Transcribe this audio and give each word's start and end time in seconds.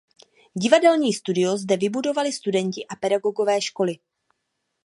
Divadelní 0.55 1.13
studio 1.13 1.57
zde 1.57 1.77
vybudovali 1.77 2.31
studenti 2.33 2.85
a 2.87 2.95
pedagogové 2.95 3.61
školy. 3.61 3.97